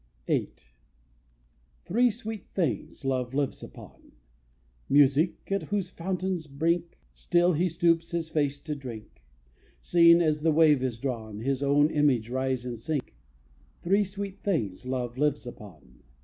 [0.25, 0.49] VIII.
[1.85, 4.13] Three sweet things love lives upon:
[4.89, 9.21] Music, at whose fountain's brink Still he stoops his face to drink;
[9.79, 13.13] Seeing, as the wave is drawn, His own image rise and sink.
[13.83, 16.01] Three sweet things love lives upon.